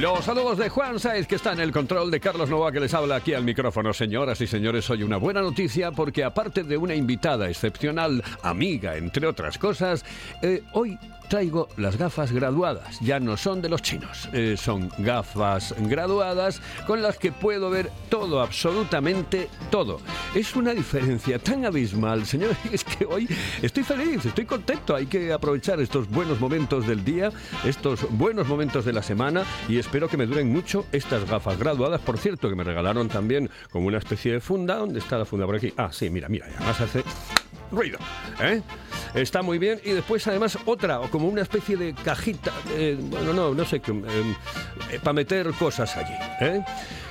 [0.00, 2.92] Los saludos de Juan Saiz, que está en el control de Carlos Nova, que les
[2.94, 3.92] habla aquí al micrófono.
[3.92, 9.26] Señoras y señores, hoy una buena noticia porque aparte de una invitada excepcional, amiga, entre
[9.26, 10.04] otras cosas,
[10.42, 12.98] eh, hoy traigo las gafas graduadas.
[13.00, 17.90] Ya no son de los chinos, eh, son gafas graduadas con las que puedo ver
[18.08, 20.00] todo, absolutamente todo.
[20.34, 23.28] Es una diferencia tan abismal, señores, es que hoy
[23.62, 24.94] estoy feliz, estoy contento.
[24.94, 27.30] Hay que aprovechar estos buenos momentos del día,
[27.64, 32.00] estos buenos momentos de la semana y espero que me duren mucho estas gafas graduadas.
[32.00, 34.76] Por cierto, que me regalaron también como una especie de funda.
[34.76, 35.46] ¿Dónde está la funda?
[35.46, 35.72] Por aquí.
[35.76, 37.04] Ah, sí, mira, mira, además hace
[37.70, 37.98] ruido.
[38.40, 38.62] ¿eh?
[39.14, 39.80] Está muy bien.
[39.84, 43.76] Y después, además, otra, o como una especie de cajita, eh, bueno, no, no sé,
[43.76, 46.14] eh, para meter cosas allí.
[46.40, 46.64] ¿eh?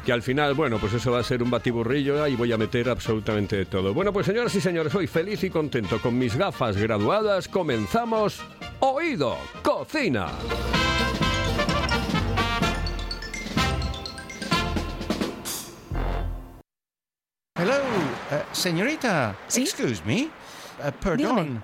[0.06, 2.90] Que al final, bueno, pues eso va a ser un batiburrillo y voy a meter
[2.90, 3.94] absolutamente de todo.
[3.94, 7.48] Bueno, pues señoras y señores, hoy feliz y contento con mis gafas graduadas.
[7.48, 8.42] Comenzamos
[8.82, 10.28] Oído Cocina.
[17.56, 17.76] Hello,
[18.52, 19.38] señorita.
[19.48, 19.62] ¿Sí?
[19.62, 20.30] Excuse me.
[21.02, 21.64] Perdón.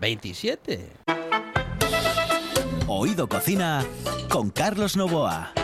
[0.00, 0.90] 27.
[2.86, 3.84] Oído Cocina
[4.28, 5.63] con Carlos Novoa.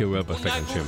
[0.00, 0.86] qué guapa esta canción.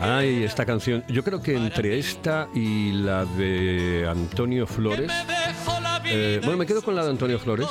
[0.00, 5.10] Ay, esta canción, yo creo que entre esta y la de Antonio Flores,
[6.04, 7.66] eh, bueno, me quedo con la de Antonio Flores,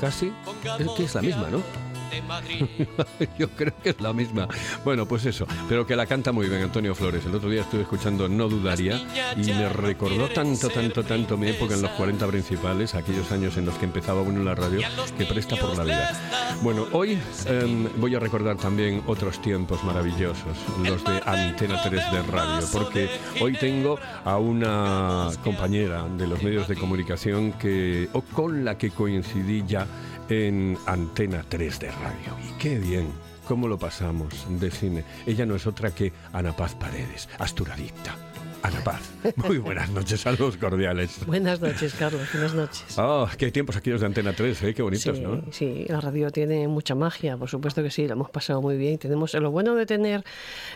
[0.00, 0.32] casi,
[0.78, 1.89] es que es la misma, ¿no?
[3.38, 4.48] Yo creo que es la misma.
[4.84, 7.24] Bueno, pues eso, pero que la canta muy bien Antonio Flores.
[7.26, 9.00] El otro día estuve escuchando No Dudaría
[9.36, 13.66] y me recordó tanto, tanto, tanto mi época en los 40 principales, aquellos años en
[13.66, 14.80] los que empezaba uno en la radio,
[15.16, 16.56] que presta por la vida.
[16.62, 22.22] Bueno, hoy em, voy a recordar también otros tiempos maravillosos, los de Antena 3 de
[22.22, 23.10] radio, porque
[23.40, 28.90] hoy tengo a una compañera de los medios de comunicación que, o con la que
[28.90, 29.86] coincidí ya
[30.30, 32.36] en Antena 3 de radio.
[32.48, 33.08] Y qué bien,
[33.46, 35.04] cómo lo pasamos de cine.
[35.26, 38.16] Ella no es otra que Ana Paz Paredes, asturadicta.
[38.62, 39.00] Ana Paz,
[39.36, 41.24] muy buenas noches, saludos cordiales.
[41.26, 42.28] Buenas noches, Carlos.
[42.30, 42.98] Buenas noches.
[42.98, 44.74] Oh, qué tiempos aquellos de Antena 3, ¿eh?
[44.74, 45.42] qué bonitos, sí, ¿no?
[45.50, 48.98] sí, la radio tiene mucha magia, por supuesto que sí, lo hemos pasado muy bien.
[48.98, 50.24] Tenemos lo bueno de tener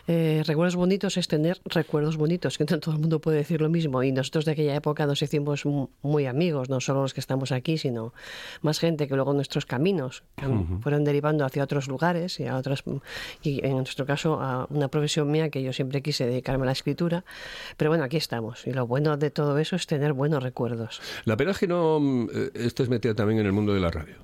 [0.08, 3.68] eh, recuerdos bonitos es tener recuerdos bonitos, que no todo el mundo puede decir lo
[3.68, 4.02] mismo.
[4.02, 7.52] Y nosotros de aquella época nos hicimos mu- muy amigos, no solo los que estamos
[7.52, 8.14] aquí, sino
[8.62, 12.82] más gente que luego nuestros caminos cam- fueron derivando hacia otros lugares y a otras
[13.42, 16.72] y en nuestro caso a una profesión mía que yo siempre quise dedicarme a la
[16.72, 17.24] escritura.
[17.76, 18.66] Pero bueno, aquí estamos.
[18.66, 21.00] Y lo bueno de todo eso es tener buenos recuerdos.
[21.24, 24.16] La pena es que no eh, estés metida también en el mundo de la radio.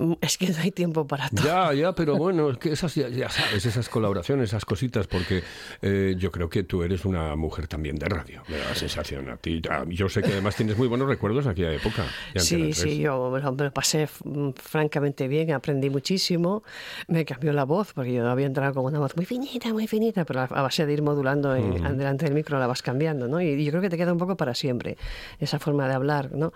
[0.00, 1.44] Mm, Es que no hay tiempo para todo.
[1.44, 5.42] Ya, ya, pero bueno, es que esas, ya, ya sabes, esas colaboraciones, esas cositas, porque
[5.82, 9.28] eh, yo creo que tú eres una mujer también de radio, me da la sensación
[9.28, 9.60] a ti.
[9.70, 12.04] Ah, Yo sé que además tienes muy buenos recuerdos de aquella época.
[12.36, 12.96] Sí, sí, 3.
[12.98, 16.62] yo me lo, pasé mm, francamente bien, aprendí muchísimo,
[17.08, 20.24] me cambió la voz, porque yo había entrado con una voz muy finita, muy finita,
[20.24, 23.40] pero a a base de ir modulando en- delante del micro la vas cambiando, ¿no?
[23.40, 24.96] Y yo creo que te queda un poco para siempre
[25.38, 26.52] esa forma de hablar, ¿no?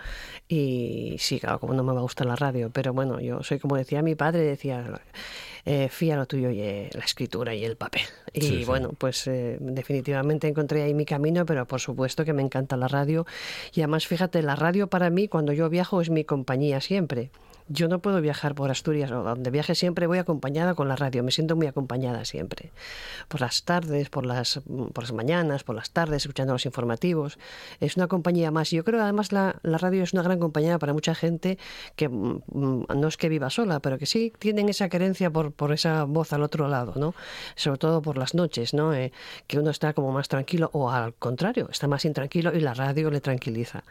[0.49, 3.58] Y sí, claro, como no me va a gustar la radio, pero bueno, yo soy
[3.58, 5.00] como decía mi padre, decía...
[5.66, 8.02] Eh, fía lo tuyo y eh, la escritura y el papel.
[8.34, 8.64] Y Sí, sí.
[8.66, 12.86] bueno, pues eh, definitivamente encontré ahí mi camino, pero por supuesto que me encanta la
[12.86, 13.25] radio.
[13.72, 17.31] Y además, fíjate, la radio para mí, cuando yo viajo, es mi compañía siempre.
[17.69, 21.22] Yo no puedo viajar por Asturias o donde viaje siempre voy acompañada con la radio,
[21.22, 22.70] me siento muy acompañada siempre.
[23.28, 24.61] Por las tardes, por las,
[24.93, 27.38] por las mañanas, por las tardes, escuchando los informativos.
[27.81, 28.70] Es una compañía más.
[28.70, 31.58] Yo creo que además la, la radio es una gran compañía para mucha gente
[31.96, 35.52] que mm, mm, no es que viva sola, pero que sí tienen esa querencia por,
[35.52, 37.14] por esa voz al otro lado, ¿no?
[37.55, 38.93] Sobre todo por las noches, ¿no?
[38.93, 39.10] Eh,
[39.46, 43.10] que uno está como más tranquilo o al contrario, está más intranquilo y la radio
[43.10, 43.84] le tranquiliza.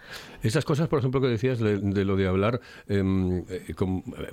[0.43, 3.73] Esas cosas, por ejemplo, que decías de, de lo de hablar em, eh,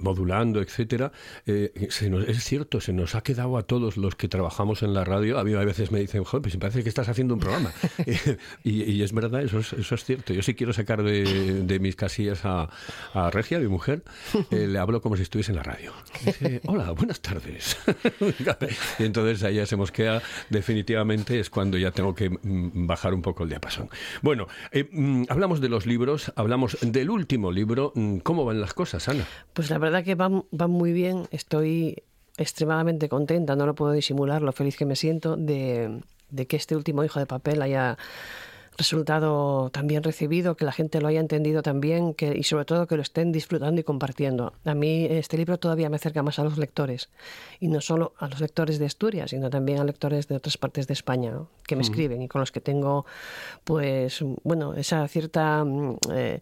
[0.00, 1.12] modulando, etcétera,
[1.46, 4.94] eh, se nos- es cierto, se nos ha quedado a todos los que trabajamos en
[4.94, 5.38] la radio.
[5.38, 7.72] A mí a veces me dicen, joder, pues me parece que estás haciendo un programa.
[8.64, 10.32] y, y es verdad, eso es, eso es cierto.
[10.32, 12.68] Yo sí quiero sacar de, de mis casillas a,
[13.14, 14.02] a Regia, mi mujer,
[14.50, 15.92] eh, le hablo como si estuviese en la radio.
[16.24, 17.76] Dice, hola, buenas tardes.
[18.98, 23.22] y entonces ahí ya se mosquea, definitivamente es cuando ya tengo que mm, bajar un
[23.22, 23.88] poco el diapasón.
[24.22, 24.46] Bueno,
[24.92, 27.92] mm, hablamos de los libros, hablamos del último libro.
[27.94, 29.19] Mm, ¿Cómo van las cosas, Ana?
[29.52, 31.28] Pues la verdad que van, van muy bien.
[31.30, 32.02] Estoy
[32.36, 36.00] extremadamente contenta, no lo puedo disimular, lo feliz que me siento de,
[36.30, 37.98] de que este último hijo de papel haya
[38.80, 42.86] resultado tan bien recibido, que la gente lo haya entendido también que, y sobre todo
[42.86, 44.54] que lo estén disfrutando y compartiendo.
[44.64, 47.10] A mí este libro todavía me acerca más a los lectores
[47.60, 50.86] y no solo a los lectores de Asturias, sino también a lectores de otras partes
[50.86, 51.48] de España ¿no?
[51.66, 53.04] que me escriben y con los que tengo
[53.64, 56.40] pues bueno, esa cierta mm, eh,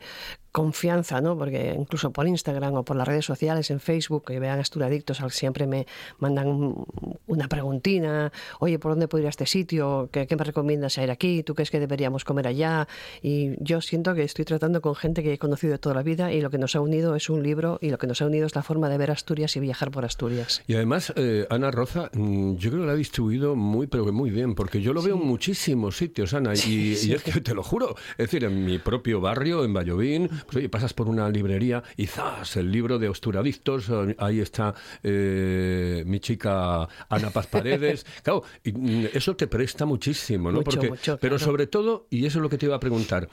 [0.53, 1.37] confianza, ¿no?
[1.37, 5.31] Porque incluso por Instagram o por las redes sociales, en Facebook, que vean Asturadictos, al-
[5.31, 5.87] siempre me
[6.19, 6.85] mandan un-
[7.27, 10.09] una preguntina, oye, ¿por dónde puedo ir a este sitio?
[10.13, 11.43] ¿Qué, qué me recomiendas ir aquí?
[11.43, 12.89] ¿Tú crees que deberíamos comer allá?
[13.23, 16.33] Y yo siento que estoy tratando con gente que he conocido de toda la vida
[16.33, 18.47] y lo que nos ha unido es un libro y lo que nos ha unido
[18.47, 20.63] es la forma de ver Asturias y viajar por Asturias.
[20.67, 24.13] Y además, eh, Ana Roza, mm, yo creo que la ha distribuido muy, pero que
[24.13, 27.55] muy bien, porque yo lo veo en muchísimos sitios, Ana, y, y es que te
[27.55, 27.95] lo juro.
[28.13, 32.07] Es decir, en mi propio barrio, en Vallovín, pues oye, pasas por una librería y
[32.07, 32.57] ¡zas!
[32.57, 38.07] El libro de Osturadictos, eh, ahí está eh, mi chica Ana Paz Paredes.
[38.23, 40.59] Claro, y, mm, eso te presta muchísimo, ¿no?
[40.59, 41.45] Mucho, porque, mucho, pero claro.
[41.53, 43.29] sobre todo, y eso es lo que te iba a preguntar,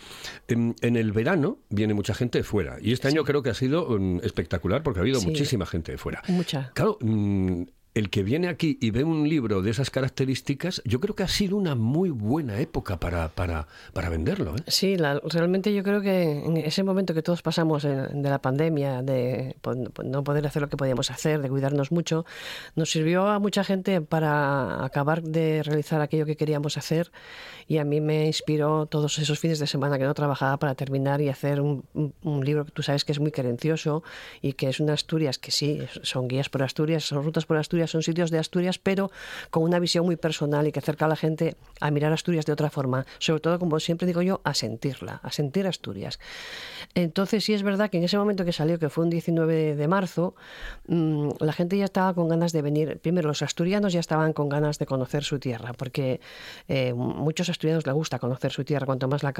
[0.47, 3.53] en, en el verano viene mucha gente de fuera, y este año creo que ha
[3.53, 5.27] sido mm, espectacular porque ha habido Sí.
[5.27, 6.21] muchísima gente de fuera.
[6.27, 6.71] Mucha.
[6.73, 7.63] Claro, mm,
[7.95, 11.27] el que viene aquí y ve un libro de esas características, yo creo que ha
[11.29, 14.55] sido una muy buena época para, para, para venderlo.
[14.57, 14.63] ¿eh?
[14.67, 19.01] Sí, la- realmente yo creo que en ese momento que todos pasamos de la pandemia,
[19.01, 22.25] de po- po- no poder hacer lo que podíamos hacer, de cuidarnos mucho,
[22.75, 27.11] nos sirvió a mucha gente para acabar de realizar aquello que queríamos hacer
[27.67, 31.21] y a mí me inspiró todos esos fines de semana que no trabajaba para terminar
[31.21, 34.03] y hacer un, un- un libro que tú sabes que es muy carencioso
[34.41, 37.84] y que es una Asturias que sí, son guías por Asturias, son rutas por Asturias,
[37.87, 39.11] son sitios de Asturias, pero
[39.49, 42.53] con una visión muy personal y que acerca a la gente a mirar Asturias de
[42.53, 46.19] otra forma, sobre todo, como siempre digo yo, a sentirla, a sentir Asturias.
[46.93, 49.87] Entonces sí es verdad que en ese momento que salió, que fue un 19 de
[49.87, 50.35] marzo,
[50.87, 52.99] mm, la gente ya estaba con ganas de venir.
[52.99, 56.19] Primero, los asturianos ya estaban con ganas de conocer su tierra, porque
[56.67, 59.33] eh, muchos asturianos les gusta conocer su tierra, cuanto más la...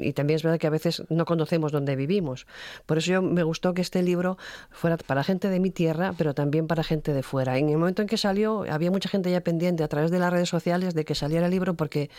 [0.00, 2.46] Y también es verdad que a veces no conocemos dónde vivimos.
[2.86, 4.38] Por eso yo me gustó que este libro
[4.70, 7.58] fuera para gente de mi tierra, pero también para gente de fuera.
[7.76, 10.48] El momento en que salió, había mucha gente ya pendiente a través de las redes
[10.48, 12.10] sociales de que saliera el libro porque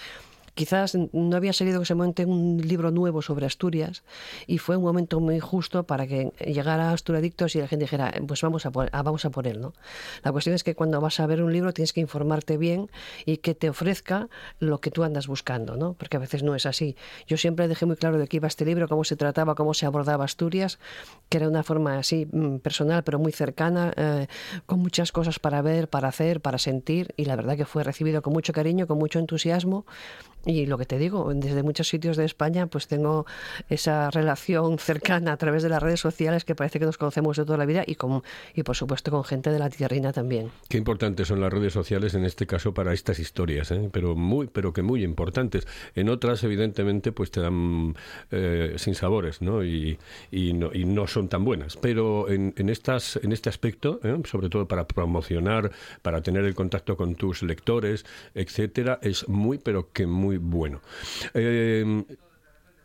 [0.57, 4.03] quizás no había salido en ese momento un libro nuevo sobre Asturias
[4.47, 8.41] y fue un momento muy justo para que llegara Asturadictos y la gente dijera, pues
[8.41, 9.61] vamos a por, ah, vamos a por él.
[10.23, 12.89] La cuestión es que cuando vas a ver un libro tienes que informarte bien
[13.25, 15.93] y que te ofrezca lo que tú andas buscando, ¿no?
[15.93, 16.95] porque a veces no es así.
[17.27, 19.85] Yo siempre dejé muy claro de qué iba este libro, cómo se trataba, cómo se
[19.85, 20.79] abordaba Asturias,
[21.29, 24.25] que era una forma así mm, personal pero muy cercana, eh,
[24.65, 28.23] con muchas cosas para ver, para hacer, para sentir y la verdad que fue recibido
[28.23, 29.85] con mucho cariño, con mucho entusiasmo
[30.47, 33.25] y lo que te digo, desde muchos sitios de España, pues tengo
[33.69, 37.43] esa relación cercana a través de las redes sociales que parece que nos conocemos de
[37.43, 38.23] toda la vida y, con,
[38.55, 40.49] y por supuesto con gente de la tierrina también.
[40.69, 43.89] Qué importantes son las redes sociales en este caso para estas historias, ¿eh?
[43.91, 45.67] pero muy, pero que muy importantes.
[45.95, 47.95] En otras, evidentemente, pues te dan
[48.31, 49.65] eh, sin sabores, ¿no?
[49.65, 49.99] Y,
[50.31, 50.71] y ¿no?
[50.73, 51.75] y no son tan buenas.
[51.75, 54.15] Pero en, en estas, en este aspecto, ¿eh?
[54.23, 59.91] sobre todo para promocionar, para tener el contacto con tus lectores, etcétera, es muy, pero
[59.91, 60.81] que muy bueno.
[61.33, 62.03] Eh,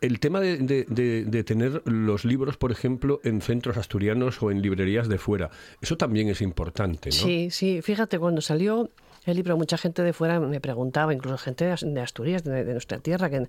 [0.01, 5.07] el tema de- de tener los libros, por ejemplo, en centros asturianos o en librerías
[5.07, 5.49] de fuera,
[5.81, 7.15] eso también es importante, ¿no?
[7.15, 8.89] Sí, sí, fíjate, cuando salió
[9.31, 12.63] el libro, mucha gente de fuera me preguntaba, incluso gente de As- de Asturias, de,
[12.63, 13.47] de nuestra tierra, que,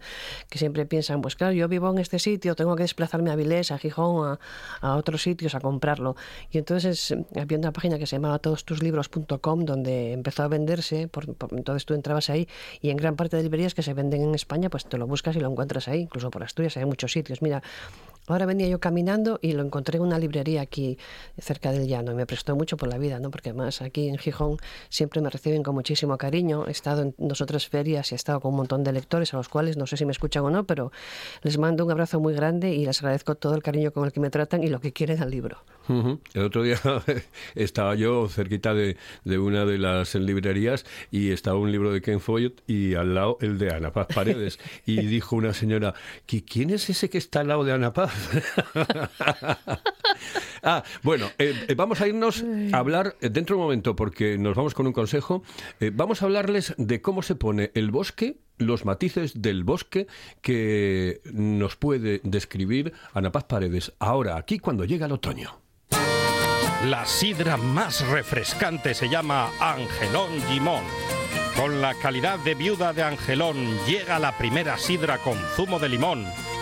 [0.59, 3.79] siempre piensan, pues claro, yo vivo en este sitio, tengo que desplazarme a Vilés, a
[3.79, 4.39] Gijón,
[4.81, 6.17] a, a otros sitios a comprarlo.
[6.51, 11.35] Y entonces eh, había una página que se llamaba todostuslibros.com donde empezó a venderse, por,
[11.35, 12.49] por- entonces tú entrabas ahí
[12.81, 15.37] y en gran parte de librerías que se venden en España, pues te lo buscas
[15.37, 17.43] y lo encuentras ahí, incluso por Asturias, hay muchos sitios.
[17.43, 17.63] Mira,
[18.27, 20.99] ahora venía yo caminando y lo encontré en una librería aquí
[21.39, 23.31] cerca del llano y me prestó mucho por la vida, ¿no?
[23.31, 24.57] Porque además aquí en Gijón
[24.89, 26.67] siempre me reciben con muchísimo cariño.
[26.67, 29.35] He estado en dos o tres ferias y he estado con un montón de lectores
[29.35, 30.93] a los cuales no sé si me escuchan o no, pero
[31.43, 34.21] les mando un abrazo muy grande y les agradezco todo el cariño con el que
[34.21, 35.59] me tratan y lo que quieren al libro.
[36.33, 36.79] El otro día
[37.55, 42.21] estaba yo cerquita de, de una de las librerías y estaba un libro de Ken
[42.21, 44.59] Follett y al lado el de Ana Paz Paredes.
[44.87, 45.95] Y dijo una señora,
[46.27, 48.13] "¿Qui- ¿quién es ese que está al lado de Ana Paz?
[50.63, 54.39] ah, bueno, eh, eh, vamos a irnos a hablar eh, dentro de un momento porque
[54.39, 55.43] nos vamos con un consejo.
[55.93, 60.07] Vamos a hablarles de cómo se pone el bosque los matices del bosque
[60.41, 65.59] que nos puede describir Ana Paz Paredes ahora, aquí, cuando llega el otoño.
[66.85, 70.85] La sidra más refrescante se llama Angelón Gimón.
[71.57, 73.57] Con la calidad de viuda de Angelón
[73.87, 76.27] llega la primera sidra con zumo de limón,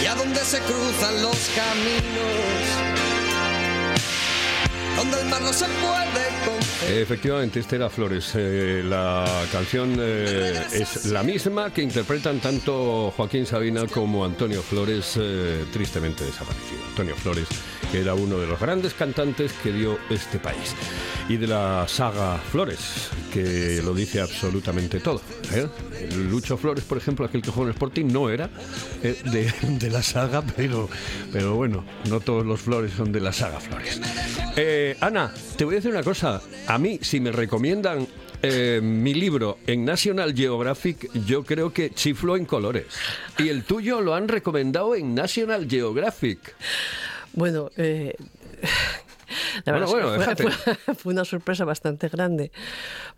[0.00, 2.64] Allá donde se cruzan los caminos,
[4.96, 6.92] donde el mar no se puede confiar.
[6.92, 8.32] Efectivamente, este era Flores.
[8.34, 15.18] Eh, la canción eh, es la misma que interpretan tanto Joaquín Sabina como Antonio Flores,
[15.20, 16.80] eh, tristemente desaparecido.
[16.88, 17.48] Antonio Flores,
[17.90, 20.74] que era uno de los grandes cantantes que dio este país.
[21.28, 25.20] Y de la saga Flores, que lo dice absolutamente todo.
[25.52, 25.66] ¿eh?
[26.28, 28.50] Lucho Flores, por ejemplo, aquel que jugó en Sporting, no era
[29.02, 30.88] eh, de, de la saga, pero,
[31.32, 34.00] pero bueno, no todos los Flores son de la saga Flores.
[34.56, 36.40] Eh, Ana, te voy a decir una cosa.
[36.66, 38.06] A mí, si me recomiendan
[38.42, 42.86] eh, mi libro en National Geographic, yo creo que chiflo en colores.
[43.38, 46.54] Y el tuyo lo han recomendado en National Geographic.
[47.32, 48.14] Bueno, eh,
[49.64, 52.50] la Bueno, verdad es que bueno, fue- fue, fue una sorpresa bastante grande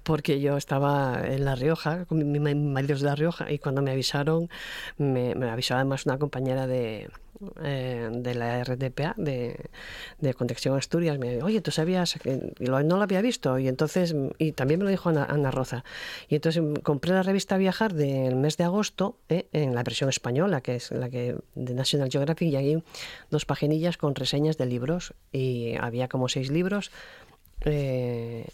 [0.03, 3.59] porque yo estaba en La Rioja, con mi, mi marido es de La Rioja, y
[3.59, 4.49] cuando me avisaron,
[4.99, 7.09] me, me avisó además una compañera de,
[7.65, 9.57] eh, de la RTPA, de,
[10.21, 13.59] de Conexión Asturias, me dijo, oye, ¿tú sabías y lo- no lo había visto?
[13.59, 15.85] Y entonces, y también me lo dijo Ana, Ana Roza.
[16.29, 20.61] Y entonces compré la revista Viajar del mes de agosto, eh, en la versión española,
[20.61, 22.83] que es la que de National Geographic, y ahí
[23.31, 25.15] dos paginillas con reseñas de libros.
[25.33, 26.91] Y había como seis libros.
[27.65, 28.47] eh,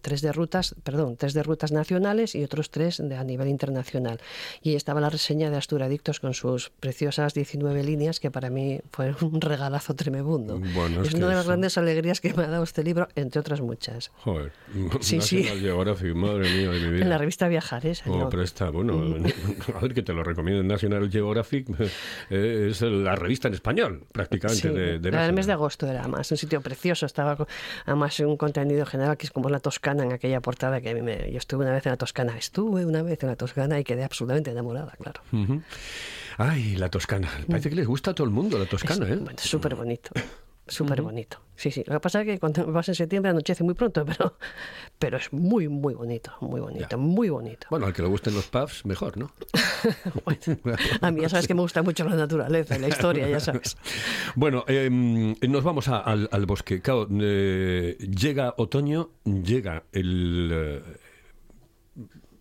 [0.00, 4.20] tres de rutas, perdón, tres de rutas nacionales y otros tres de, a nivel internacional.
[4.62, 9.14] Y estaba la reseña de Asturadictos con sus preciosas 19 líneas que para mí fue
[9.20, 10.58] un regalazo tremebundo.
[10.74, 13.08] Bueno, es es una de las eso- grandes alegrías que me ha dado este libro,
[13.14, 14.10] entre otras muchas.
[14.16, 14.52] Joder,
[15.00, 15.44] Sí, sí.
[15.44, 17.02] Geographic, madre mía de mi vida.
[17.02, 18.94] En la revista Viajar, ¿eh, Oh, pero está, bueno,
[19.74, 21.66] a ver que te lo recomiendo en National Geographic,
[22.30, 26.06] eh, es la revista en español, prácticamente, Sí, de, de del mes de agosto era
[26.08, 27.46] más un sitio precioso, estaba
[27.86, 31.02] además un contenido general que es como la Toscana en aquella portada que a mí
[31.02, 33.84] me, yo estuve una vez en la Toscana, estuve una vez en la Toscana y
[33.84, 35.20] quedé absolutamente enamorada, claro.
[36.38, 37.28] Ay, la Toscana.
[37.48, 39.16] Parece que les gusta a todo el mundo la Toscana, ¿eh?
[39.16, 40.10] Bueno, súper bonito,
[40.66, 41.38] súper bonito.
[41.56, 41.84] Sí, sí.
[41.86, 44.36] Lo que pasa es que cuando vas en septiembre anochece muy pronto, pero,
[44.98, 46.96] pero es muy, muy bonito, muy bonito, Ya.
[46.96, 47.66] muy bonito.
[47.70, 49.32] Bueno, al que le gusten los pubs, mejor, ¿no?
[50.24, 50.38] Bueno,
[51.00, 53.76] a mí ya sabes que me gusta mucho la naturaleza y la historia, ya sabes.
[54.36, 56.80] Bueno, eh, nos vamos a- al, al bosque.
[56.80, 60.82] Claro, eh, llega otoño, llega el, eh,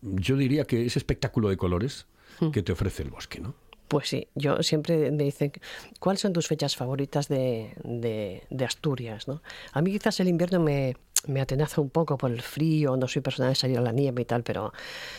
[0.01, 2.07] yo diría que ese espectáculo de colores
[2.39, 2.49] Hmm.
[2.51, 3.53] que te ofrece el bosque, ¿no?
[3.91, 5.51] Pues sí, yo siempre me dicen,
[5.99, 9.27] ¿cuáles son tus fechas favoritas de, de- de Asturias?
[9.27, 9.41] ¿no?
[9.73, 10.95] A mí quizás el invierno me,
[11.27, 14.21] me atenaza un poco por el frío, no soy persona de salir a la nieve
[14.21, 14.73] y tal, pero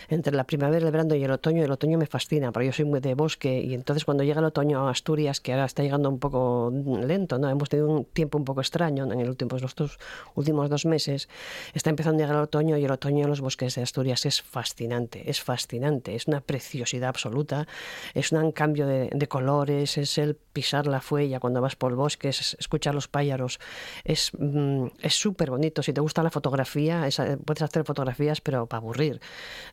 [0.09, 2.85] entre la primavera, el verano y el otoño, el otoño me fascina, porque yo soy
[2.85, 6.09] muy de bosque y entonces cuando llega el otoño a Asturias, que ahora está llegando
[6.09, 7.49] un poco lento, ¿no?
[7.49, 9.99] hemos tenido un tiempo un poco extraño en el último, los dos
[10.35, 11.29] últimos dos meses,
[11.75, 14.43] está empezando a llegar el otoño y el otoño en los bosques de Asturias es
[14.43, 17.67] fascinante, es fascinante, es una preciosidad absoluta,
[18.15, 21.97] es un cambio de, de colores, es el pisar la fuella cuando vas por el
[21.97, 23.59] bosque, es escuchar los pájaros,
[24.05, 25.83] es mm, es súper bonito.
[25.83, 29.21] Si te gusta la fotografía, es- eh, puedes hacer fotografías, pero para aburrir.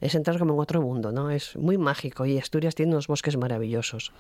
[0.01, 1.29] Es entrar como en otro mundo, ¿no?
[1.31, 4.11] Es muy mágico y Asturias tiene unos bosques maravillosos.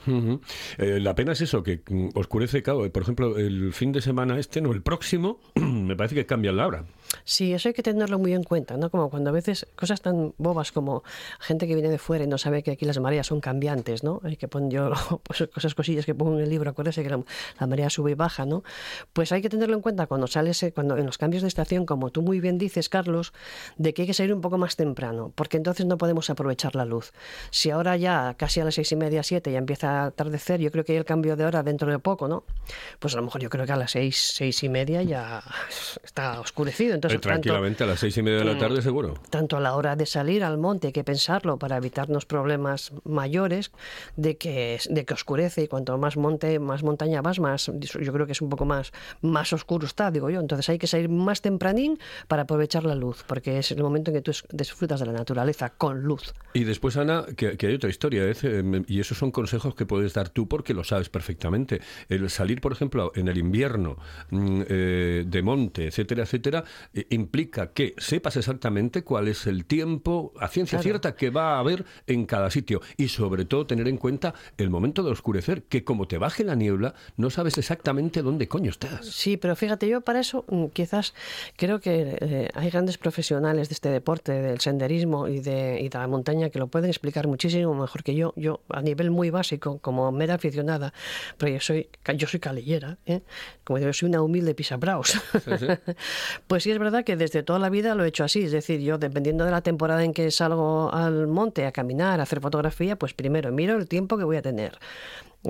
[0.77, 4.37] Eh, la pena es eso, que mm, oscurece, claro, por ejemplo, el fin de semana
[4.39, 6.85] este, no, el próximo, me parece que cambia la hora.
[7.23, 8.89] Sí, eso hay que tenerlo muy en cuenta, ¿no?
[8.89, 11.03] Como cuando a veces cosas tan bobas como
[11.39, 14.21] gente que viene de fuera y no sabe que aquí las mareas son cambiantes, ¿no?
[14.23, 14.91] Hay que poner yo
[15.23, 18.45] pues, cosas cosillas que pongo en el libro, acuérdese que la, marea sube y baja,
[18.45, 18.63] ¿no?
[19.13, 22.11] Pues hay que tenerlo en cuenta cuando sales, cuando en los cambios de estación, como
[22.11, 23.33] tú muy bien dices, Carlos,
[23.77, 26.85] de que hay que salir un poco más temprano, porque entonces no podemos aprovechar la
[26.85, 27.11] luz.
[27.51, 30.71] Si ahora ya casi a las seis y media, siete ya empieza a atardecer, yo
[30.71, 32.43] creo que hay el cambio de hora dentro de poco, ¿no?
[32.99, 35.43] Pues a lo mejor yo creo que a las seis, seis y media ya
[36.03, 36.98] está oscurecido.
[36.99, 39.13] Entonces, Eh, tanto- tranquilamente a las seis y media de la tarde, seguro.
[39.29, 43.71] tanto a la hora de salir al monte hay que pensarlo para evitarnos problemas mayores
[44.17, 48.25] de que de que oscurece y cuanto más monte más montaña vas más yo creo
[48.25, 48.91] que es un poco más
[49.21, 53.23] más oscuro está digo yo entonces hay que salir más tempranín para aprovechar la luz
[53.27, 56.97] porque es el momento en que tú disfrutas de la naturaleza con luz Y después,
[56.97, 58.33] Ana, que, que hay otra historia, ¿eh?
[58.43, 61.79] Eh, y esos son consejos que puedes dar tú porque lo sabes perfectamente.
[62.09, 63.97] El salir, por ejemplo, en el invierno
[64.31, 70.33] mm, eh, de monte, etcétera, etcétera, eh, implica que sepas exactamente cuál es el tiempo
[70.39, 70.83] a ciencia Claro.
[70.83, 72.81] cierta que va a haber en cada sitio.
[72.97, 76.55] Y sobre todo tener en cuenta el momento de oscurecer, que como te baje la
[76.55, 79.05] niebla, no sabes exactamente dónde coño estás.
[79.05, 81.13] Sí, pero fíjate, yo para eso mm, quizás
[81.57, 85.97] creo que eh, hay grandes profesionales de este deporte, del senderismo y de, y de
[85.97, 88.33] la montaña, que lo pueden explicar muchísimo mejor que yo.
[88.35, 90.93] Yo, a nivel muy básico, como mera aficionada,
[91.37, 93.21] pero yo soy, yo soy calillera, ¿eh?
[93.63, 95.13] como digo, yo soy una humilde pisabraos.
[96.47, 98.79] pues sí, es verdad que desde toda la vida lo he hecho así, es decir,
[98.79, 102.95] yo dependiendo de la temporada en que salgo al monte a caminar, a hacer fotografía,
[102.95, 104.79] pues primero miro el tiempo que voy a tener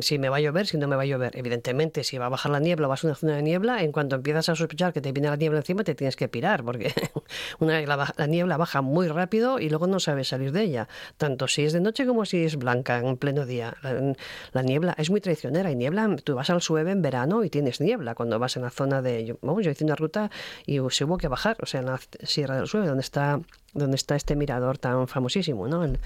[0.01, 1.35] si me va a llover, si no me va a llover.
[1.35, 3.91] Evidentemente, si va a bajar la niebla o vas a una zona de niebla, en
[3.91, 6.93] cuanto empiezas a sospechar que te viene la niebla encima, te tienes que pirar, porque
[7.59, 11.47] una la, la niebla baja muy rápido y luego no sabes salir de ella, tanto
[11.47, 13.75] si es de noche como si es blanca en pleno día.
[13.81, 14.13] La,
[14.51, 15.69] la niebla es muy traicionera.
[15.69, 18.69] Hay niebla, tú vas al Sueve en verano y tienes niebla cuando vas en la
[18.69, 19.37] zona de.
[19.41, 20.29] Vamos, yo hice una ruta
[20.65, 23.39] y se hubo que bajar, o sea, en la Sierra del Sueve, donde está
[23.73, 25.83] donde está este mirador tan famosísimo, ¿no?
[25.83, 25.99] El,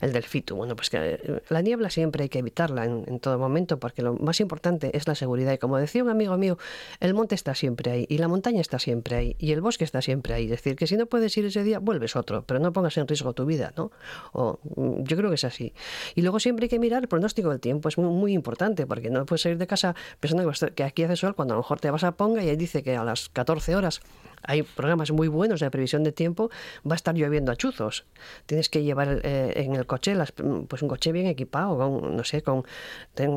[0.00, 0.56] el del Fitu.
[0.56, 4.14] Bueno, pues que eh, la niebla siempre hay que evitarla en, todo momento, porque lo
[4.14, 5.52] más importante es la seguridad.
[5.52, 6.58] Y como decía un amigo mío,
[7.00, 10.02] el monte está siempre ahí, y la montaña está siempre ahí, y el bosque está
[10.02, 10.44] siempre ahí.
[10.44, 13.08] Es decir, que si no puedes ir ese día, vuelves otro, pero no pongas en
[13.08, 13.90] riesgo tu vida, ¿no?
[14.32, 15.74] O, mm, yo creo que es así.
[16.14, 19.24] Y luego siempre hay que mirar el pronóstico del tiempo, es muy, importante, porque no
[19.24, 22.04] puedes salir de casa pensando que aquí hace sol, cuando a lo mejor te vas
[22.04, 24.00] a Ponga y ahí dice que a las 14 horas
[24.42, 26.50] hay programas muy buenos de previsión de tiempo,
[26.88, 28.04] va a estar lloviendo a chuzos.
[28.46, 32.24] Tienes que llevar eh, en el coche las- pues un coche bien equipado, con, no
[32.24, 32.64] sé, con,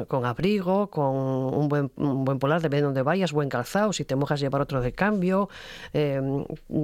[0.07, 4.15] con abrigo, con un buen, buen polar, depende de donde vayas, buen calzado, si te
[4.15, 5.49] mojas llevar otro de cambio,
[5.93, 6.21] eh,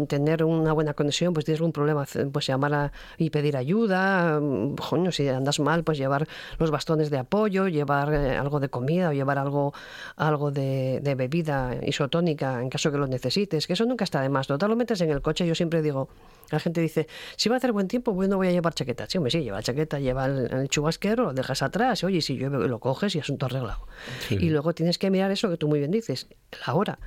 [0.08, 4.75] tener una buena conexión, pues tienes algún problema, pues llamar a- y pedir ayuda, mm,
[4.75, 6.27] coño, si andas mal, pues llevar
[6.60, 9.73] los bastones de apoyo, llevar eh, algo de comida o llevar algo,
[10.15, 14.30] algo de, de bebida isotónica en caso que lo necesites, que eso nunca está de
[14.30, 14.48] más.
[14.48, 16.10] Total, lo metes en el coche, yo siempre digo,
[16.50, 19.06] la gente dice, si va a hacer buen tiempo, pues no voy a llevar chaqueta.
[19.10, 22.67] Sí, hombre, sí, lleva chaqueta, lleva el, el chubasquero, lo dejas atrás, oye, si llueve
[22.67, 23.88] lo coges y asunto arreglado.
[24.30, 26.28] Y luego tienes que mirar eso que tú muy bien dices,
[26.65, 27.00] la hora.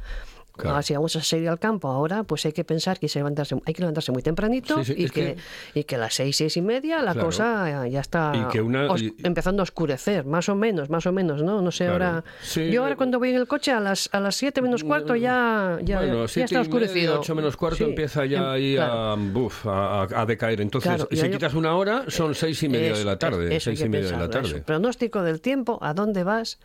[0.63, 0.83] Claro.
[0.83, 3.57] Si vamos a salir al campo ahora, pues hay que pensar que hay que levantarse,
[3.65, 5.35] hay que levantarse muy tempranito Sí, sí, y, que,
[5.75, 7.27] que- y que a las seis, seis y media la Claro.
[7.29, 11.13] cosa ya está Y que una- os- empezando a oscurecer, más o menos, más o
[11.13, 11.63] menos, ¿no?
[11.63, 12.05] No sé, Claro.
[12.05, 12.25] ahora...
[12.43, 14.85] Sí, yo ahora eh, cuando voy en el coche a las, a las siete menos
[14.85, 17.21] cuarto ya, ya, bueno, ya siete está y media, oscurecido.
[17.21, 20.61] ocho menos cuarto empieza ya em- ahí a, buf, a, a- decaer.
[20.61, 23.55] Entonces, si quitas una hora, son seis y media de la tarde.
[23.55, 24.49] eso seis y media de la tarde.
[24.49, 24.63] eso.
[24.65, 26.59] Pronóstico del tiempo, a dónde vas,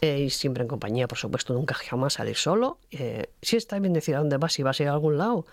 [0.00, 2.78] eh, y siempre en compañía, por supuesto, nunca jamás salir solo.
[2.90, 5.18] eh, porque sí está bien decir a dónde vas si vas a ir a algún
[5.18, 5.46] lado.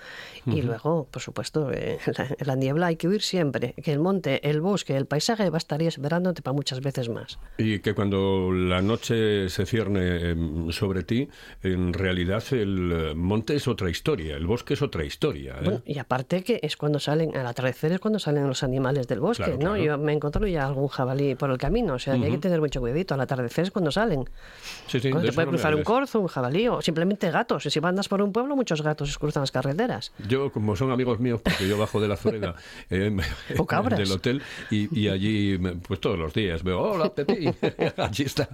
[0.45, 3.73] Y luego, por supuesto, eh, la, la niebla hay que huir siempre.
[3.84, 7.39] Que el monte, el bosque, el paisaje va a estar esperándote para muchas veces más.
[7.58, 11.28] Y que cuando la noche se cierne em, sobre ti,
[11.63, 15.56] en realidad el eh, monte es otra historia, el bosque es otra historia.
[15.56, 15.63] ¿eh?
[15.63, 19.19] Bueno, y aparte que es cuando salen, al atardecer es cuando salen los animales del
[19.19, 19.73] bosque, Claro, ¿no?
[19.73, 19.84] claro.
[19.84, 22.38] Yo me he encontrado ya algún jabalí por el camino, o sea que hay que
[22.38, 23.13] tener mucho cuidadito.
[23.13, 24.25] Al atardecer es cuando salen.
[24.88, 27.32] Sí, sí, Cuando te puede no cruzar un corzo, un jabalí o simplemente
[27.63, 27.73] gatos.
[27.73, 30.11] Si andas por un pueblo, muchos gatos cruzan las carreteras.
[30.27, 32.55] Yo, como son amigos míos, porque yo bajo de la Zureda
[32.89, 33.15] eh,
[33.57, 33.99] O cabras.
[34.05, 37.49] del hotel y, y allí, pues todos los días veo, hola, Pepi,
[37.97, 38.49] allí está.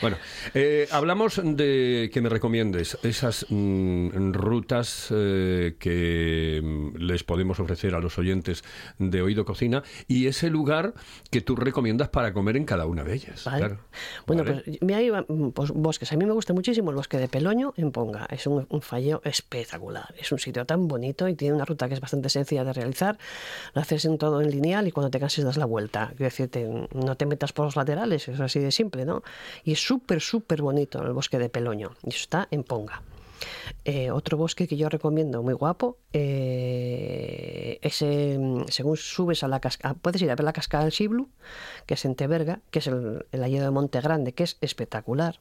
[0.00, 0.16] Bueno,
[0.54, 7.94] eh, hablamos de que me recomiendes esas mm, rutas eh, que mm, les podemos ofrecer
[7.94, 8.64] a los oyentes
[8.98, 10.94] de Oído Cocina y ese lugar
[11.30, 13.44] que tú recomiendas para comer en cada una de ellas.
[13.44, 13.58] ¿vale?
[13.58, 13.78] claro.
[14.26, 14.62] Bueno, Vale.
[14.64, 16.12] pues mira, mm, pues, bosques.
[16.12, 18.26] A mí me gusta muchísimo el bosque de Peloño en Ponga.
[18.30, 20.14] Es un, un falleo espectacular.
[20.18, 23.16] Es un sitio tan bonito y tiene una ruta que es bastante sencilla de realizar.
[23.72, 26.08] Lo haces en todo en lineal y cuando te canses das la vuelta.
[26.08, 29.22] Quiero decirte, no te metas por los laterales, es así de simple, ¿no?
[29.64, 31.92] Y es súper, súper bonito el bosque de Peloño.
[32.04, 33.00] Y eso está en Ponga.
[33.84, 39.58] Eh, otro bosque que yo recomiendo muy guapo eh, es eh, según subes a la
[39.58, 41.28] cascada puedes ir a ver la cascada del Siblu
[41.86, 45.40] que es en Teberga que es el, el de Monte Grande que es espectacular.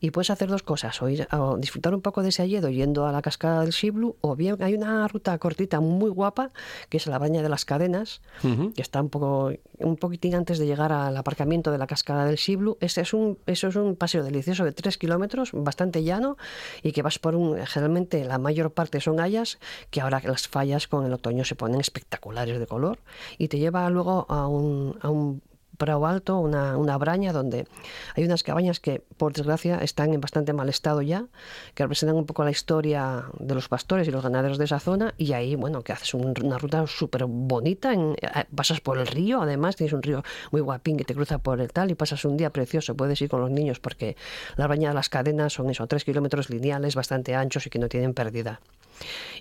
[0.00, 3.06] Y puedes hacer dos cosas o, ir o disfrutar un poco de ese hayedo yendo
[3.06, 6.50] a la cascada del Siblu o bien hay una ruta cortita muy guapa
[6.88, 10.66] que es la baña de las cadenas que está un poco un poquitín antes de
[10.66, 14.24] llegar al aparcamiento de la cascada del Siblu este es un eso es un paseo
[14.24, 16.36] delicioso de tres kilómetros bastante llano
[16.82, 19.58] y que vas por un generalmente la mayor parte son hayas
[19.90, 22.98] que ahora las fallas con el otoño se ponen espectaculares de color
[23.38, 25.42] y te lleva luego a un, a un
[25.78, 27.66] prado alto, una, una braña donde
[28.16, 31.26] hay unas cabañas que por desgracia están en bastante mal estado ya,
[31.74, 35.14] que representan un poco la historia de los pastores y los ganaderos de esa zona
[35.18, 39.06] y ahí, bueno, que haces un- una ruta súper bonita, en- eh, pasas por el
[39.06, 42.24] río, además tienes un río muy guapín que te cruza por el tal y pasas
[42.24, 44.16] un día precioso, puedes ir con los niños porque
[44.56, 47.88] la braña de las cadenas son eso, tres kilómetros lineales bastante anchos y que no
[47.88, 48.60] tienen pérdida.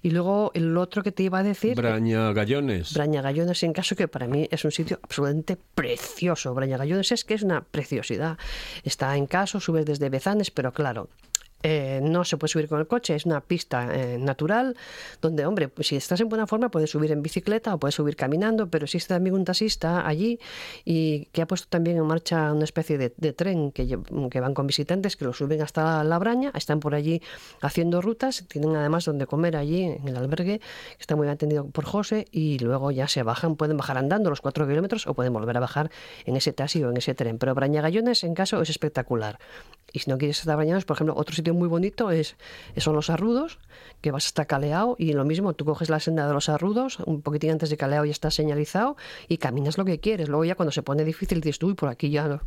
[0.01, 1.75] Y luego el otro que te iba a decir...
[1.75, 2.93] Braña Gallones.
[2.93, 6.53] Braña Gallones, en caso que para mí es un sitio absolutamente precioso.
[6.53, 8.37] Braña Gallones es que es una preciosidad.
[8.83, 11.09] Está en caso, subes desde Bezanes, pero claro.
[11.63, 14.75] Eh, no se puede subir con el coche, es una pista eh, natural
[15.21, 18.15] donde, hombre, pues si estás en buena forma puedes subir en bicicleta o puedes subir
[18.15, 20.39] caminando, pero existe también un taxista allí
[20.85, 23.95] y que ha puesto también en marcha una especie de, tren que,
[24.41, 27.21] van con visitantes que lo suben hasta la Braña, están por allí
[27.61, 30.65] haciendo rutas, tienen además donde comer allí en el albergue, que
[30.99, 34.41] está muy bien atendido por José, y luego ya se bajan, pueden bajar andando los
[34.41, 35.91] cuatro kilómetros o pueden volver a bajar
[36.25, 37.37] en ese taxi o en ese tren.
[37.37, 39.39] Pero Brañagallones, en caso, es espectacular.
[39.93, 42.35] Y si no quieres estar bañados, por ejemplo, otro sitio muy bonito es
[42.77, 43.59] son los arrudos,
[44.01, 47.21] que vas hasta Caleao y lo mismo, tú coges la senda de los arrudos, un
[47.21, 50.29] poquitín antes de Caleao ya está señalizado y caminas lo que quieres.
[50.29, 52.41] Luego ya cuando se pone difícil dices, uy, por aquí ya no,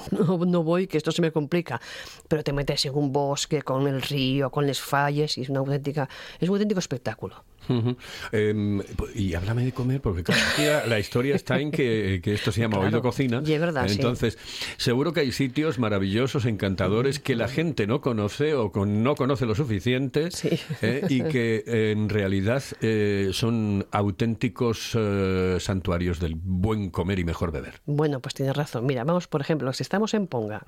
[0.46, 1.80] no, voy, que esto se me complica.
[2.28, 5.60] Pero te metes en un bosque, con el río, con las falles, y es una
[5.60, 7.44] auténtica, es un auténtico espectáculo.
[8.32, 8.80] Em,
[9.14, 12.60] y háblame de comer, porque claro, aquí la, historia está en que, que esto se
[12.60, 12.86] llama Claro.
[12.88, 13.42] Oído Cocina.
[13.44, 13.94] Y es verdad, sí.
[13.96, 14.38] Entonces,
[14.76, 19.46] seguro que hay sitios maravillosos, encantadores, que la gente no conoce o con- no conoce
[19.46, 20.50] lo suficiente Sí.
[20.82, 21.02] ¿eh?
[21.08, 27.80] y que en realidad eh, son auténticos eh, santuarios del buen comer y mejor beber.
[27.86, 28.86] Bueno, pues tienes razón.
[28.86, 30.62] Mira, vamos, por ejemplo, si estamos en Ponga,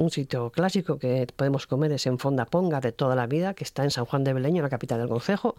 [0.00, 3.64] un sitio clásico que podemos comer es en Fonda Ponga de toda la vida, que
[3.64, 5.56] está en San Juan de Beleño, la capital del concejo,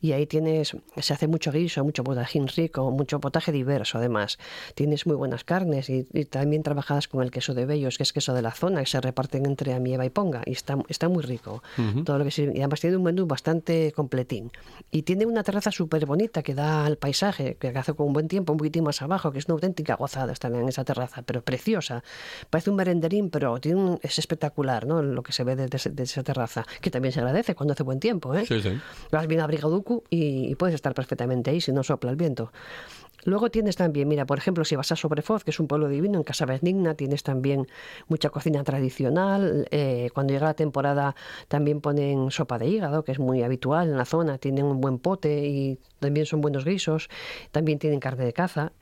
[0.00, 4.38] y ahí tienes, se hace mucho guiso, mucho potajín rico, mucho potaje diverso además.
[4.76, 8.12] Tienes muy buenas carnes y, y también trabajadas con el queso de Bellos, que es
[8.12, 11.24] queso de la zona, que se reparten entre Amieva y Ponga, y está, está muy
[11.24, 11.62] rico.
[12.04, 14.52] Todo lo que sirve- y además tiene un menú bastante completín.
[14.92, 18.28] Y tiene una terraza súper bonita que da al paisaje, que hace con un buen
[18.28, 21.42] tiempo, un poquitín más abajo, que es una auténtica gozada estar en esa terraza, pero
[21.42, 22.04] preciosa.
[22.50, 25.02] Parece un merenderín, pero tiene un- es espectacular, ¿no?
[25.02, 28.34] Lo que se ve desde, esa terraza, que también se agradece cuando hace buen tiempo,
[28.34, 28.44] ¿eh?
[28.46, 28.78] Sí, sí.
[29.10, 32.52] Vas bien abrigaduco y, y puedes estar perfectamente ahí si no sopla el viento.
[33.24, 36.16] Luego tienes también, mira, por ejemplo, si vas a Sobrefoz, que es un pueblo divino,
[36.16, 37.66] en Casa Benigna, tienes también
[38.08, 39.68] mucha cocina tradicional.
[39.70, 41.14] eh, cuando llega la temporada
[41.48, 44.38] también ponen sopa de hígado, que es muy habitual en la zona.
[44.38, 47.10] Tienen un buen pote y también son buenos guisos.
[47.52, 48.72] También tienen carne de caza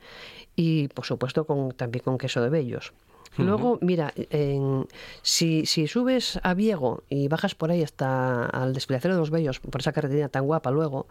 [0.55, 2.93] y, por supuesto, con, también con queso de bellos.
[3.37, 4.85] Luego, mira, en-
[5.21, 9.59] si, si subes a Viego y bajas por ahí hasta al desfiladero de los Bellos,
[9.59, 11.07] por esa carretera tan guapa luego,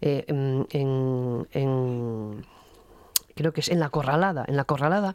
[0.00, 2.44] eh, en, en- en-
[3.34, 4.44] creo que es en la corralada.
[4.46, 5.14] En la corralada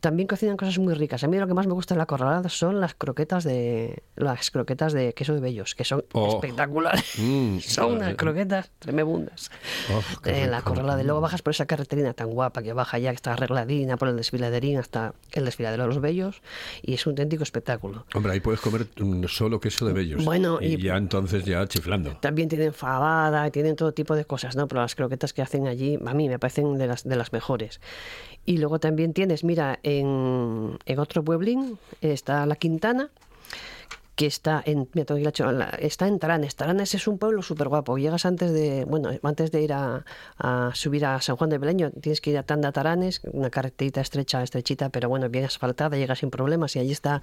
[0.00, 1.24] también cocinan cosas muy ricas.
[1.24, 4.50] A mí lo que más me gusta en la corralada son las croquetas de las
[4.50, 6.28] croquetas de queso de bellos, que son Oh.
[6.34, 7.04] espectaculares.
[7.18, 9.50] Mm, son unas eh, croquetas tremendas.
[9.92, 10.70] Oh, en la rico.
[10.70, 11.00] corralada.
[11.02, 14.08] Y luego bajas por esa carreterina tan guapa que baja ya, que está arregladina por
[14.08, 16.42] el desfiladerín hasta el desfiladero de los bellos.
[16.82, 18.06] Y es un auténtico espectáculo.
[18.14, 18.86] Hombre, ahí puedes comer
[19.28, 20.24] solo queso de bellos.
[20.24, 22.16] Bueno, y, y- ya entonces ya chiflando.
[22.20, 24.68] También tienen fabada, tienen todo tipo de cosas, ¿no?
[24.68, 27.47] Pero las croquetas que hacen allí, a mí me parecen de las, de las mejores.
[28.44, 33.10] Y luego también tienes, mira, en, en otro pueblín está La Quintana,
[34.18, 36.56] que está en mira, tengo aquí la cho- la- está en Taranes.
[36.56, 37.96] Taranes es un pueblo súper guapo.
[37.98, 40.04] Llegas antes de, bueno, antes de ir a,
[40.38, 44.00] a subir a San Juan de Beleño, tienes que ir a Tanda Taranes, una carreterita
[44.00, 46.74] estrecha, estrechita, pero bueno, bien asfaltada, llegas sin problemas.
[46.74, 47.22] Y allí está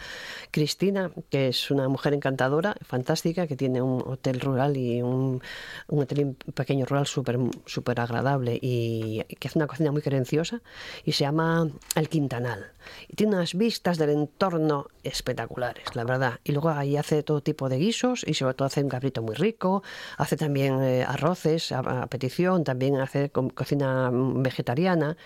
[0.52, 5.42] Cristina, que es una mujer encantadora, fantástica, que tiene un hotel rural y un,
[5.90, 10.62] un hotel pequeño rural súper súper agradable y que hace una cocina muy querenciosa
[11.04, 12.72] y se llama El Quintanal.
[13.10, 16.40] Y tiene unas vistas del entorno espectaculares, la verdad.
[16.44, 19.36] Y luego ahí hace todo tipo de guisos y sobre todo hace un cabrito muy
[19.36, 19.84] rico,
[20.18, 25.18] hace también eh, arroces a, petición, también hace co- cocina mm, vegetariana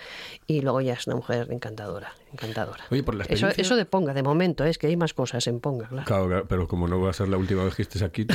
[0.47, 2.83] y luego ya es una mujer encantadora, encantadora.
[2.91, 5.45] Oye, por la eso, experiencia- eso de Ponga, de momento, es que hay más cosas
[5.47, 6.05] en Ponga, claro.
[6.05, 8.33] Claro, claro, pero como no va a ser la última vez que estés aquí, tú,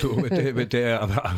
[0.00, 1.34] tú vete, vete a- a-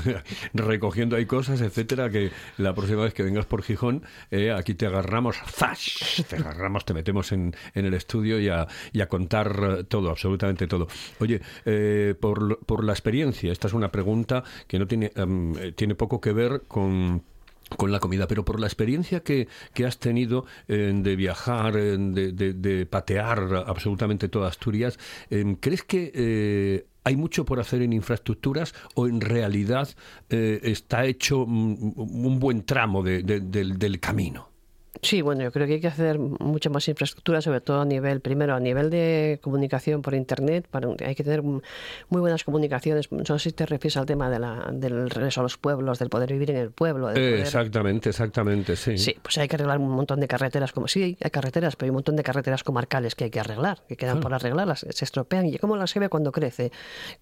[0.54, 4.86] recogiendo ahí cosas, etcétera, que la próxima vez que vengas por Gijón, eh, aquí te
[4.86, 6.24] agarramos, ¡zas!
[6.28, 10.10] Te agarramos, te metemos en, en el estudio y a, y a contar eh, todo,
[10.10, 10.88] absolutamente todo.
[11.20, 15.72] Oye, eh, por, por la experiencia, esta es una pregunta que no tiene, em, eh,
[15.72, 17.22] tiene poco que ver con
[17.76, 21.96] con la comida, pero por la experiencia que, que has tenido eh, de viajar, eh,
[21.98, 24.98] de, de- de patear absolutamente toda Asturias,
[25.30, 29.88] eh, ¿crees que eh, hay mucho por hacer en infraestructuras o en realidad
[30.28, 34.47] está hecho un buen tramo de- de- del, del camino?
[35.02, 38.20] Sí, bueno, yo creo que hay que hacer mucha más infraestructura, sobre todo a nivel,
[38.20, 41.60] primero a nivel de comunicación por internet, para, hay que tener muy
[42.08, 43.10] buenas comunicaciones.
[43.12, 46.08] No sé si te refieres al tema de la, del regreso a los pueblos, del
[46.08, 47.10] poder vivir en el pueblo.
[47.10, 48.98] Eh, poder- exactamente, exactamente, sí.
[48.98, 51.90] Sí, pues hay que arreglar un montón de carreteras, como sí, hay carreteras, pero hay
[51.90, 55.04] un montón de carreteras comarcales que hay que arreglar, que quedan por arreglar, las- se
[55.04, 55.46] estropean.
[55.46, 56.72] ¿Y cómo las se ve cuando crece?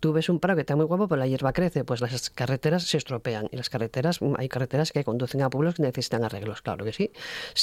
[0.00, 2.84] Tú ves un prado que está muy guapo, pero la hierba crece, pues las carreteras
[2.84, 3.48] se estropean.
[3.52, 7.10] Y las carreteras, hay carreteras que conducen a pueblos que necesitan arreglos, claro que sí.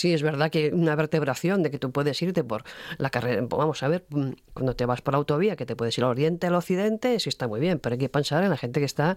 [0.04, 2.66] Sí, es verdad que una vertebración de que tú puedes irte por
[2.98, 6.04] la carrera, vamos a ver, mm, cuando te vas por autovía, que te puedes ir
[6.04, 8.82] al oriente, al occidente, sí está muy bien, pero hay que pensar en la gente
[8.82, 9.16] que está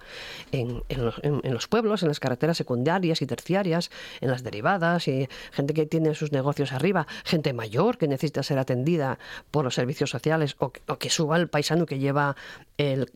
[0.52, 5.28] en, los, en- los pueblos, en las carreteras secundarias y terciarias, en las derivadas, y
[5.50, 9.18] gente que tiene sus negocios arriba, gente mayor que necesita ser atendida
[9.50, 12.36] por los servicios sociales, o, o que suba el paisano que lleva
[12.78, 13.06] el,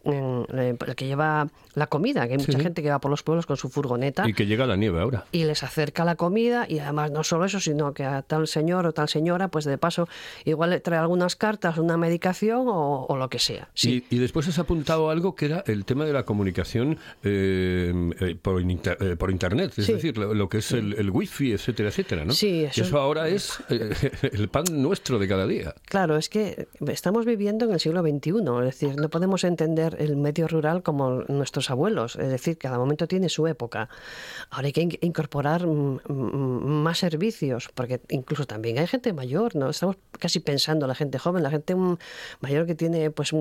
[0.96, 2.60] que lleva la comida, que hay mucha Sí.
[2.60, 5.24] gente que va por los pueblos con su furgoneta Y que llega la nieve ahora.
[5.32, 8.86] y les acerca la comida y además no solo eso, sino que a tal señor
[8.86, 10.08] o tal señora, pues de paso
[10.44, 13.68] igual le trae algunas cartas, una medicación o, o lo que sea.
[13.74, 14.04] Sí.
[14.10, 18.36] Y, y después has apuntado algo que era el tema de la comunicación eh, eh,
[18.40, 19.92] por, inter- eh, por Internet, es Sí.
[19.94, 22.32] decir, lo, lo que es el, el wifi, etcétera, etcétera, ¿no?
[22.32, 23.90] Sí, eso eso, es- ahora es eh,
[24.32, 25.74] el pan nuestro de cada día.
[25.86, 30.16] Claro, es que estamos viviendo en el siglo XXI, es decir, no podemos entender el
[30.16, 33.88] medio rural como nuestros abuelos, es decir, cada momento tiene su época.
[34.50, 39.54] Ahora hay que in- incorporar mm, mm, más servicios, porque incluso también hay gente mayor,
[39.56, 39.70] ¿no?
[39.70, 41.96] Estamos casi pensando la gente joven, la gente mm,
[42.40, 43.32] mayor que tiene pues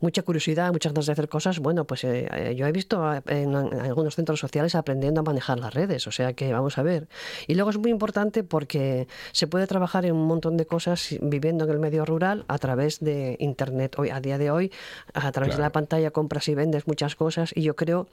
[0.00, 3.22] mucha curiosidad, muchas ganas de hacer cosas, bueno, pues eh, eh, yo he visto a-
[3.26, 6.82] en, en algunos centros sociales aprendiendo a manejar las redes, o sea que vamos a
[6.82, 7.08] ver.
[7.46, 11.64] Y luego es muy importante porque se puede trabajar en un montón de cosas viviendo
[11.64, 14.72] en el medio rural a través de internet hoy a día de hoy,
[15.14, 18.06] a través de la pantalla compras y vendes muchas cosas y yo creo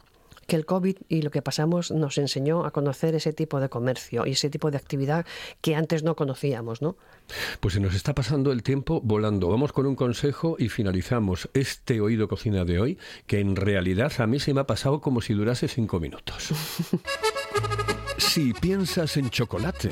[0.48, 4.26] que el COVID y lo que pasamos nos enseñó a conocer ese tipo de comercio
[4.26, 5.26] y ese tipo de actividad
[5.62, 6.98] que antes no conocíamos, ¿no?
[7.60, 9.50] Pues se nos está pasando el tiempo volando.
[9.50, 14.28] Vamos con un consejo y finalizamos este Oído Cocina de hoy, que en realidad a
[14.28, 16.50] mí se me ha pasado como si durase cinco minutos.
[18.18, 19.92] si piensas en chocolate,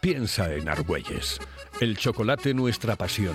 [0.00, 1.38] piensa en Argüelles.
[1.80, 3.34] El chocolate nuestra pasión.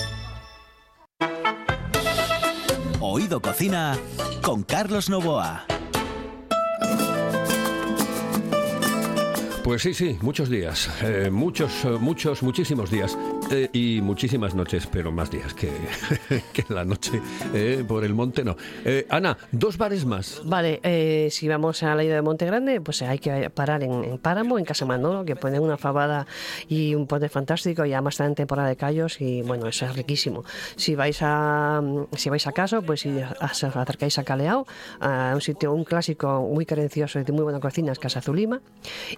[3.13, 3.97] Oído Cocina
[4.41, 5.65] con Carlos Novoa.
[9.65, 13.17] Pues sí, sí, muchos días, eh, muchos, eh, muchos, muchísimos días.
[13.51, 15.69] Eh, y muchísimas noches, pero más días que,
[16.53, 17.21] que la noche
[17.53, 18.55] eh, por el monte no.
[18.85, 20.41] Eh, Ana, dos bares más.
[20.45, 20.79] Vale,
[21.31, 24.57] si vamos a la ida de Monte Grande, pues hay que parar en, en Páramo,
[24.57, 26.25] en Casa Manolo, que ponen una fabada
[26.69, 29.95] y un pote fantástico, y además está en temporada de callos y bueno, eso es
[29.95, 30.43] riquísimo.
[30.75, 31.81] Si vais a
[32.15, 34.65] si vais a caso, pues si os acercáis a Caleao,
[34.99, 38.61] a un sitio, un clásico muy carencioso y de muy buena cocina, es Casa Zulima.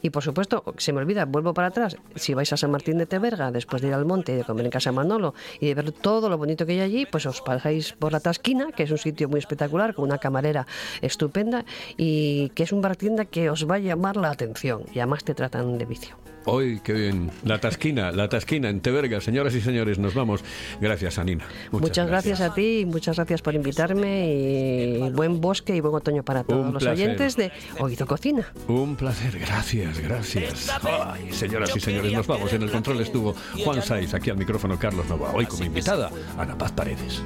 [0.01, 3.05] Y por supuesto, se me olvida, vuelvo para atrás, si vais a San Martín de
[3.05, 5.91] Teverga, después de ir al monte y de comer en Casa Manolo y de ver
[5.91, 8.97] todo lo bonito que hay allí, pues os pasáis por la Tasquina, que es un
[8.97, 10.65] sitio muy espectacular, con una camarera
[11.01, 11.65] estupenda
[11.97, 15.23] y que es un bar tienda que os va a llamar la atención y además
[15.23, 16.22] te tratan de vicio.
[16.45, 17.31] Hoy, qué bien.
[17.43, 19.21] La Tasquina, la Tasquina en Teverga.
[19.21, 20.43] Señoras y señores, nos vamos.
[20.81, 21.45] Gracias, Anina.
[21.71, 22.41] Muchas, gracias.
[22.41, 26.65] a ti y muchas gracias por invitarme y buen bosque y buen otoño para todos
[26.67, 27.05] Un los placer.
[27.07, 28.51] oyentes de Oído Cocina.
[28.67, 30.69] Un placer, gracias, gracias.
[30.83, 32.51] Ay, señoras y señores, nos vamos.
[32.53, 35.31] En el control estuvo Juan Saiz, aquí al micrófono Carlos Nova.
[35.33, 37.21] Hoy como invitada, Ana Paz Paredes.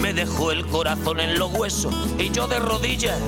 [0.00, 3.18] Me dejó el corazón en los huesos y yo de rodillas.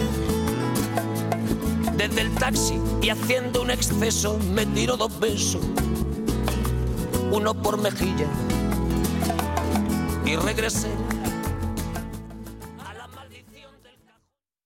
[1.97, 5.63] Desde el taxi y haciendo un exceso me tiro dos besos,
[7.33, 8.27] uno por mejilla
[10.25, 11.06] y regresé